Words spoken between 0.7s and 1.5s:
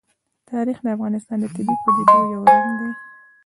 د افغانستان د